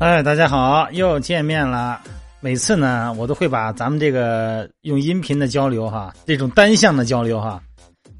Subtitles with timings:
[0.00, 2.00] 哎，大家好，又见面了。
[2.40, 7.62] 每次呢，我都会把咱们这个用音频的交流哈，这种单向的交流哈，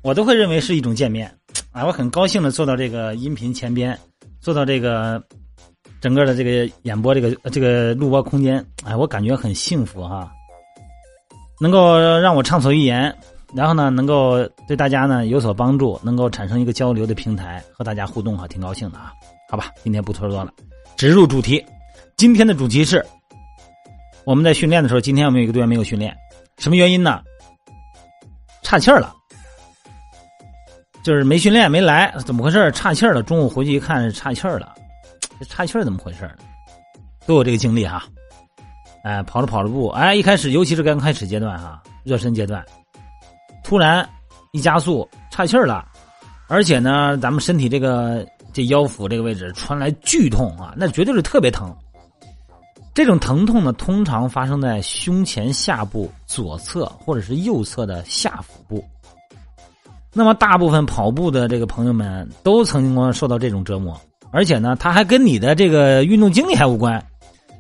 [0.03, 1.35] 我都会认为是一种见面。
[1.73, 3.99] 啊，我很高兴的坐到这个音频前边，
[4.43, 5.25] 坐到这个
[6.03, 10.31] 整个的这个演播这个这个录播空间，哎，我感觉很幸福哈。
[11.63, 13.11] 能够让我畅所欲言，
[13.55, 19.15] 然后呢，能够对大家呢有所帮助，能够产生一个交流的平台，和大家互动哈，挺高兴的啊。
[19.49, 20.53] 好吧，今天不拖多了。
[20.97, 21.65] 直入主题，
[22.17, 23.05] 今天的主题是
[24.25, 26.15] 我们在训练的时候，今天我们有一个队员没有训练，
[26.59, 27.23] 什么原因呢？
[28.63, 29.15] 岔气儿了，
[31.03, 32.71] 就是没训练没来，怎么回事？
[32.73, 33.23] 岔气儿了。
[33.23, 34.75] 中午回去一看，岔气儿了，
[35.39, 36.31] 这岔气儿怎么回事
[37.27, 38.05] 都有这个经历哈。
[39.03, 42.63] 哎，跑着跑着步，哎，一开始尤其是刚开始阶段哈，热身阶段，
[43.65, 44.07] 突然
[44.53, 45.85] 一加速岔气儿了，
[46.47, 48.27] 而且呢，咱们身体这个。
[48.53, 51.75] 这腰腹这个位置传来剧痛啊，那绝对是特别疼。
[52.93, 58.85] 这种疼痛呢，通常发生在胸前下部左侧或者是右侧的下腹部。
[60.13, 63.99] 那么，大部分跑步的这个朋友们都曾经受到这种折磨，
[64.33, 67.01] 而且呢，它还跟你的这个运动经历还无关。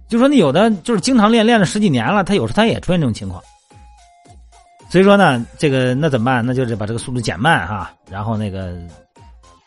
[0.08, 3.40] 就说你有的就是经常练练了十几年了，他有时他也出现这种情况。
[4.90, 6.44] 所以说呢，这个那怎么办？
[6.44, 8.76] 那就是把这个速度减慢哈，然后那个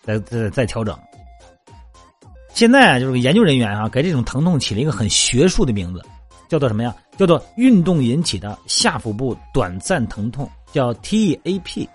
[0.01, 0.94] 再再再调整。
[2.64, 6.02] 现在啊，就是研究人员啊，给这种疼痛起了一个很学术的名字，
[6.47, 6.95] 叫做什么呀？
[7.17, 11.86] 叫做运动引起的下腹部短暂疼痛，叫 TEAP。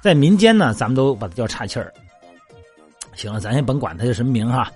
[0.00, 1.92] 在民间呢，咱们都把它叫岔气儿。
[3.16, 4.70] 行了，咱先甭管它叫什么名哈。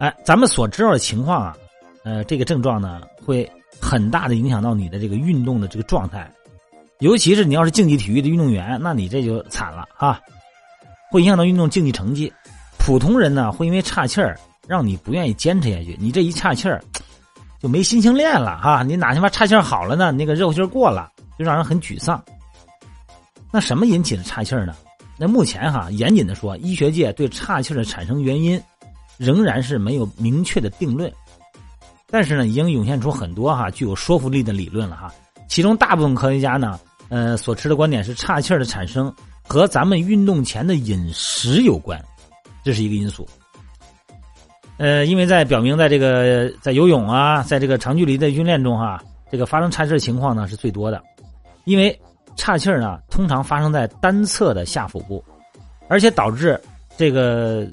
[0.00, 1.56] 哎，咱们所知道的情况啊，
[2.02, 3.48] 呃，这个症状呢，会
[3.80, 6.28] 很大的影响到你的这个运动的这个状态，
[6.98, 10.20] 尤其是你要是竞技体育的运动员，那你这就惨了啊，
[11.12, 12.32] 会影响到运动竞技成绩。
[12.80, 14.36] 普通人呢，会因为岔气儿，
[14.66, 15.96] 让你不愿意坚持下去。
[16.00, 16.82] 你这一岔气儿，
[17.60, 18.82] 就没心情练了哈。
[18.82, 20.10] 你哪天把岔气儿好了呢？
[20.10, 21.08] 那个热乎劲儿过了，
[21.38, 22.20] 就让人很沮丧。
[23.52, 24.74] 那什么引起的岔气儿呢？
[25.18, 28.60] 那目前哈，严谨的说，医学界对岔气儿的产生原因，
[29.18, 31.12] 仍然是没有明确的定论。
[32.08, 35.12] 但是呢，已经涌现出很多哈具有说服力的理论了哈。
[35.48, 39.14] 其中大部分科学家呢，呃，所持的观点是岔气儿的产生
[39.46, 42.02] 和咱们运动前的饮食有关。
[42.62, 43.26] 这是一个因素，
[44.76, 51.02] 呃，因为在表明，在这个在游泳啊，在这个长距离的训练中哈，这个发生岔气的情况呢是最多的，
[51.64, 51.98] 因为
[52.36, 55.22] 岔气呢通常发生在单侧的下腹部，
[55.88, 56.58] 而且导致
[56.96, 57.66] 这个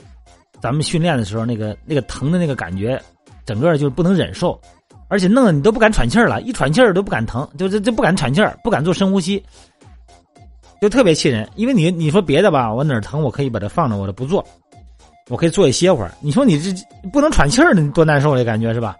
[0.61, 3.01] 咱们训练的时候那个那个疼的那个感觉，
[3.45, 4.59] 整个就是不能忍受，
[5.07, 9.41] 而且弄得你都不敢喘气了，一喘气都不敢疼，就就就不敢喘气，不敢做深呼吸，
[10.81, 11.49] 就特别气人。
[11.55, 14.45] 因为你你说别的吧，我哪儿疼我可以把它放着，我都不做。
[15.27, 16.13] 我可以坐下歇会儿。
[16.21, 16.71] 你说你这
[17.11, 18.95] 不能喘气儿，你多难受的感觉是吧？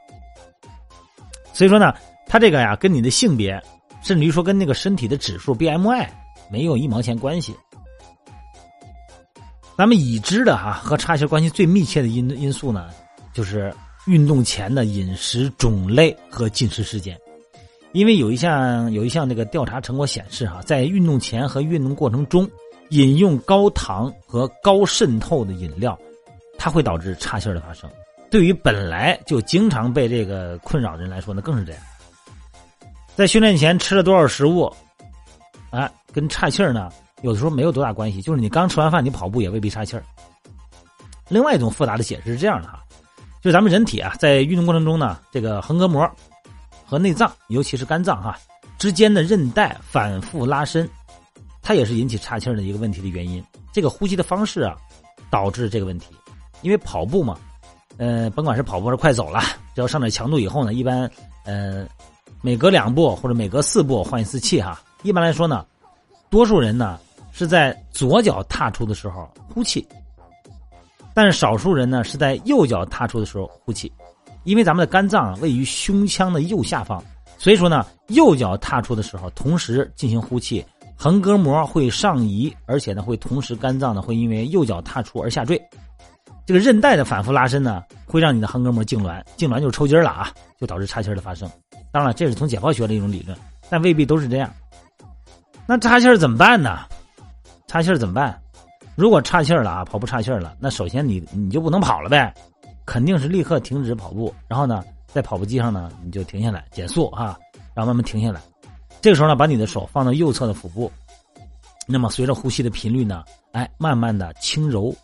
[1.54, 1.94] 所以说呢，
[2.28, 3.62] 他这个呀，跟你的性别，
[4.04, 6.08] 甚至于说跟那个身体的指数 BMI
[6.52, 7.56] 没有一毛钱关系。
[9.78, 12.90] 咱们已知的哈和岔气关系最密切的因因素呢，
[13.34, 13.74] 就是
[14.08, 17.18] 运动前的饮食种类和进食时间。
[17.94, 22.48] 因为有一项有一项那个调查成果显示哈，在运动前和运动过程中
[22.90, 25.98] 饮用高糖和高渗透的饮料。
[26.58, 27.90] 它会导致岔气儿的发生，
[28.30, 31.82] 对于本来就经常被这个困扰的人来说呢，更是这样。
[33.16, 34.72] 在训练前吃了多少食物，
[35.72, 36.90] 啊，跟岔气儿呢，
[37.22, 38.22] 有的时候没有多大关系。
[38.22, 40.04] 就是你刚吃完饭，你跑步也未必岔气儿。
[41.30, 42.84] 另外一种复杂的解释是这样的哈，
[43.42, 46.10] 就是咱们人体啊，在运动过程中呢，这个横膈膜
[46.86, 48.38] 和内脏，尤其是肝脏哈
[48.78, 50.90] 之间的韧带反复拉伸，
[51.62, 53.44] 它也是引起岔气儿的一个问题的原因。
[53.74, 54.76] 这个呼吸的方式啊，
[55.30, 56.17] 导致这个问题。
[56.62, 57.38] 因为跑步嘛，
[57.98, 59.40] 呃，甭管是跑步还是快走了，
[59.76, 61.10] 只要上点强度以后呢，一般，
[61.46, 61.86] 呃，
[62.42, 64.82] 每隔两步或者每隔四步换一次气哈。
[65.04, 65.66] 一般来说呢，
[66.30, 67.00] 多数人呢
[67.32, 69.88] 是在左脚踏出的时候呼气，
[71.14, 73.92] 但是少数人呢是在右脚踏出的时候呼气，
[74.44, 77.04] 因为咱们的肝脏位于胸腔的右下方，
[77.38, 80.66] 所以说呢，右脚踏出的时候同时进行呼气，
[80.96, 85.62] 横膈膜会上移，而且呢会同时肝脏呢会因为右脚踏出而下坠。
[86.48, 91.52] 这个韧带的反复拉伸呢，会让你的横膈膜痉挛，痉挛就是抽筋了啊，就导致岔气的发生。
[91.92, 93.38] 当然，这是从解剖学的一种理论，
[93.70, 94.50] 但未必都是这样。
[95.66, 96.86] 那岔气怎么办呢？
[97.68, 98.42] 岔气怎么办？
[98.96, 102.34] 如果岔气了啊，跑步岔气了，那首先你你就不能跑了呗，
[102.86, 107.38] 肯定是立刻停止跑步，然后呢，在跑步机上呢，你就停下来减速啊，
[107.74, 108.40] 然后慢慢停下来。
[109.02, 110.90] 这个时候呢，把你的手放到右侧的腹部，
[111.86, 114.96] 那么随着呼吸的频率呢，哎，慢慢的轻柔。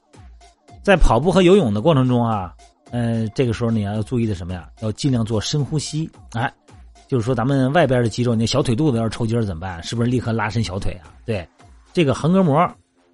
[0.84, 2.54] 在跑步和游泳的过程中啊，
[2.92, 4.70] 呃，这个时候你要注意的什么呀？
[4.82, 6.10] 要尽量做深呼吸。
[6.34, 6.54] 哎，
[7.08, 9.82] 就是说咱们外边的肌肉，你小腿肚子要是抽筋怎么办？
[9.82, 11.08] 是不是立刻拉伸小腿啊？
[11.26, 11.48] 对，
[11.94, 12.70] 这个横膈膜，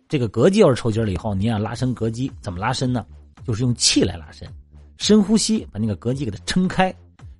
[0.07, 3.05] 这个膈肌要是抽筋了以后，你要拉伸膈肌，怎么拉伸呢？
[3.45, 4.47] 就是用气来拉伸，
[4.97, 6.93] 深呼吸，把那个膈肌给它撑开，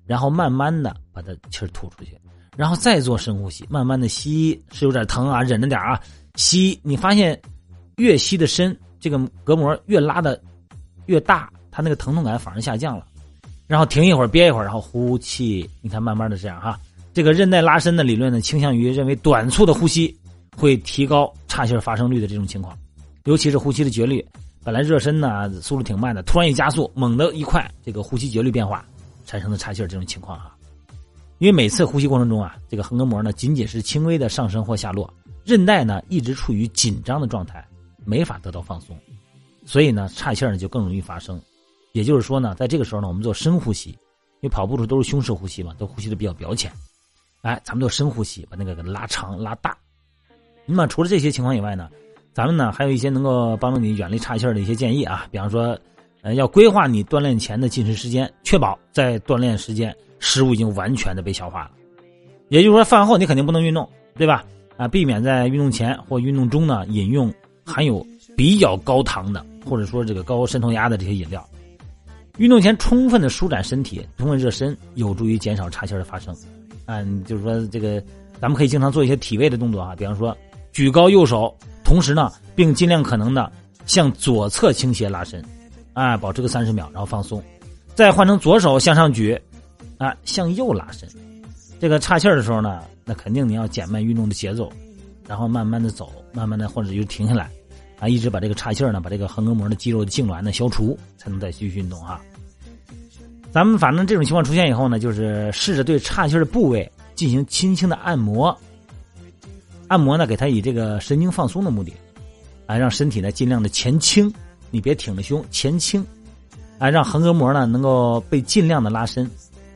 [0.06, 2.16] 然后慢慢的把它气吐出去，
[2.56, 6.00] 然后再做深呼吸，慢慢的吸，是有点疼啊，忍着点啊，
[6.36, 7.40] 吸，你发现
[7.96, 10.40] 越吸的深，这个膈膜越拉的
[11.06, 11.50] 越大。
[11.72, 13.06] 它那个疼痛感反而下降了，
[13.68, 15.70] 然后停一会儿，憋一会儿，然后呼气。
[15.80, 16.76] 你看，慢慢的这样哈。
[17.14, 20.12] 这个韧带拉伸的理论呢，倾向于认为短促的呼吸
[20.56, 22.76] 会提高岔气发生率的这种情况，
[23.24, 24.24] 尤其是呼吸的节律，
[24.64, 28.84] 本来热身呢速度挺慢的，突然一加速，猛的一快，这个呼吸节律变化
[29.24, 30.56] 产生的岔气这种情况哈。
[31.38, 35.08] 因为每次呼吸过程中啊，这个横膈膜呢仅仅是轻微的上升或下落，
[35.44, 37.64] 韧带呢一直处于紧张的状态，
[38.04, 38.96] 没法得到放松，
[39.64, 41.40] 所以呢岔气儿呢就更容易发生。
[41.92, 43.96] 也就是说呢，在这个时候呢，我们做深呼吸，因
[44.42, 46.70] 为跑步的时候都是胸式呼吸嘛，都呼吸的比较表浅。
[47.42, 49.76] 哎，咱们做深呼吸，把那个给拉长拉大。
[50.66, 51.90] 那么除了这些情况以外呢，
[52.32, 55.76] 咱们呢还有一些能够帮助你远离岔气儿的一些建议啊，比方说，
[56.22, 61.72] 呃，要规划你锻炼前的进食时间，确保在锻炼时间食物已经完全的被消化了。
[62.50, 64.44] 也就是说，饭后你肯定不能运动，对吧？
[64.76, 67.32] 啊，避免在运动前或运动中呢饮用
[67.70, 68.04] 含有
[68.36, 71.46] 比较高糖的，或者说这个高渗透压的这些饮料。
[72.38, 76.34] 运动前充分的舒展身体，充分热身，有助于减少岔气的发生。
[76.86, 78.02] 嗯，就是说这个，
[78.40, 80.36] 咱们可以经常做一些体位的动作啊，比方说
[80.72, 83.52] 举高右手，同时呢，并尽量可能的
[83.84, 85.44] 向左侧倾斜拉伸，
[85.92, 87.42] 啊，保持个三十秒，然后放松，
[87.94, 89.38] 再换成左手向上举，
[89.98, 91.08] 啊，向右拉伸。
[91.78, 94.72] 这个岔气的时候呢，那肯定你要减慢运动的节奏，
[95.28, 97.50] 然后慢慢的走，慢慢的或者就停下来，
[98.00, 102.20] 啊，一直把这个岔气儿呢，把这个横膈膜的肌肉的痉挛呢消除，才能再继续运动哈。
[103.52, 108.56] 咱们反正这种情况出现以后呢，就是试着对岔气的部位进行轻轻的按摩，
[109.88, 111.92] 按摩呢，给它以这个神经放松的目的，
[112.66, 114.32] 啊，让身体呢尽量的前倾，
[114.70, 116.02] 你别挺着胸前倾，
[116.78, 119.30] 啊，让横膈膜呢能够被尽量的拉伸，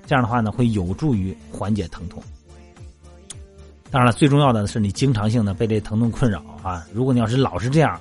[0.07, 2.23] 这样的话呢会有助于缓解疼痛。
[3.91, 8.01] 当然了，最重要的是你经常性的被这疼痛困扰啊，如果你要是老是这样，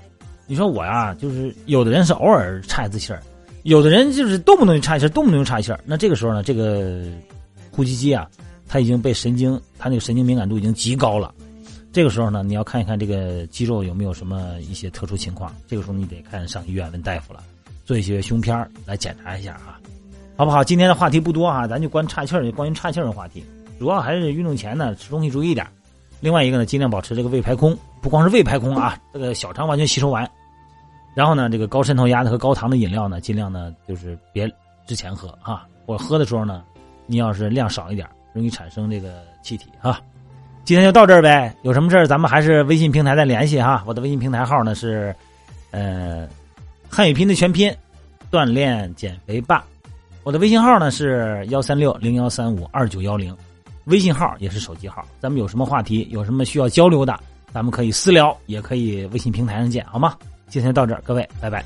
[0.53, 3.19] 你说我呀，就是有的人是偶尔岔一次气儿。
[3.63, 7.05] 有的人就是动不动就岔气动不动就岔气那这个时候呢，这个
[7.71, 8.29] 呼吸机啊，
[8.67, 11.33] 它已经被神经，它那个神经敏感度已经极高了。
[11.91, 15.51] 这个时候呢，你要看一看这个肌肉有没有什么一些特殊情况。
[15.67, 17.39] 这个时候你得看上医院问大夫了，
[17.83, 18.55] 做一些胸片
[18.85, 19.81] 来检查一下啊，
[20.37, 20.63] 好不好？
[20.63, 23.43] 今天的话题不多啊，咱就关岔气儿，关于岔气儿的话题，
[23.79, 25.65] 主要还是运动前呢吃东西注意点。
[26.19, 30.29] 另外一个呢，尽量保持这个胃排空，不光是胃排空啊，这个小肠完全吸收完。
[31.15, 34.51] 然后呢，这个高渗透压的和高糖的饮料呢，尽量呢就是别
[34.87, 36.63] 之前喝啊，或者喝的时候呢，
[37.05, 40.01] 你要是量少一点，容易产生这个气体哈。
[40.65, 43.83] 今天就到这儿呗，有什么事儿咱们还是微信平台再联系哈。
[43.85, 45.13] 我的微信平台号呢是，
[45.71, 46.27] 呃，
[46.89, 47.71] 汉语拼的全拼，
[48.31, 49.65] 锻炼减肥吧。
[50.23, 53.35] 我的微信号呢是幺三六零幺三五二九幺零，
[53.85, 55.05] 微信号也是手机号。
[55.19, 57.19] 咱们有什么话题，有什么需要交流的，
[57.51, 60.15] 咱们可以私聊，也可以微信平台上见，好吗？
[60.47, 61.63] 今天到这儿，各位，拜拜。